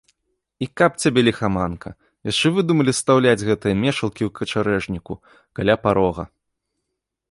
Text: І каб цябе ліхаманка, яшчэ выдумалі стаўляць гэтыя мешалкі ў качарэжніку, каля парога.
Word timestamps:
І 0.65 0.67
каб 0.79 0.91
цябе 1.03 1.21
ліхаманка, 1.27 1.89
яшчэ 2.31 2.47
выдумалі 2.57 2.97
стаўляць 3.03 3.45
гэтыя 3.51 3.79
мешалкі 3.85 4.23
ў 4.31 4.35
качарэжніку, 4.41 5.13
каля 5.61 5.75
парога. 5.87 6.23